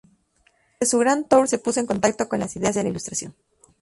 [0.79, 3.35] Durante su Grand Tour, se puso en contacto con las ideas de la Ilustración.